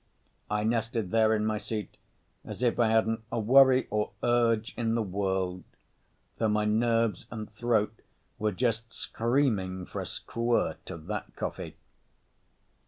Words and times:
I 0.49 0.63
nested 0.63 1.11
there 1.11 1.31
in 1.35 1.45
my 1.45 1.59
seat 1.59 1.95
as 2.43 2.63
if 2.63 2.79
I 2.79 2.89
hadn't 2.89 3.21
a 3.31 3.39
worry 3.39 3.85
or 3.91 4.13
urge 4.23 4.73
in 4.75 4.95
the 4.95 5.03
world—though 5.03 5.61
my 6.47 6.65
nerves 6.65 7.27
and 7.29 7.47
throat 7.47 8.01
were 8.39 8.51
just 8.51 8.91
screaming 8.91 9.85
for 9.85 10.01
a 10.01 10.07
squirt 10.07 10.89
of 10.89 11.05
that 11.05 11.35
coffee. 11.35 11.75